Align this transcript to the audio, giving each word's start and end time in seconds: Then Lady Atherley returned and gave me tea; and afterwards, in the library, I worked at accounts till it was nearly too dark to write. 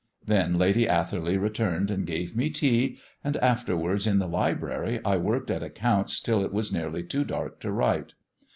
Then 0.25 0.57
Lady 0.57 0.89
Atherley 0.89 1.37
returned 1.37 1.91
and 1.91 2.07
gave 2.07 2.35
me 2.35 2.49
tea; 2.49 2.97
and 3.23 3.37
afterwards, 3.37 4.07
in 4.07 4.17
the 4.17 4.27
library, 4.27 4.99
I 5.05 5.17
worked 5.17 5.51
at 5.51 5.61
accounts 5.61 6.19
till 6.19 6.43
it 6.43 6.51
was 6.51 6.71
nearly 6.73 7.03
too 7.03 7.23
dark 7.23 7.59
to 7.59 7.71
write. 7.71 8.15